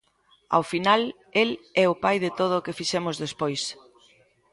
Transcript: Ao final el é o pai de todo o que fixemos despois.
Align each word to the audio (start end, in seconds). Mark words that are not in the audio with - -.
Ao 0.55 0.63
final 0.71 1.01
el 1.41 1.49
é 1.83 1.85
o 1.93 1.99
pai 2.03 2.17
de 2.25 2.31
todo 2.39 2.53
o 2.57 2.63
que 2.65 2.77
fixemos 2.79 3.15
despois. 3.25 3.61